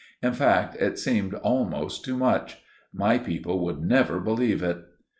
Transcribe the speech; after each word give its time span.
In 0.23 0.33
fact, 0.33 0.75
it 0.77 0.97
seemed 0.97 1.35
almost 1.35 2.03
too 2.03 2.17
much. 2.17 2.57
My 2.91 3.19
people 3.19 3.63
would 3.63 3.83
never 3.83 4.19
believe 4.19 4.63
it. 4.63 4.79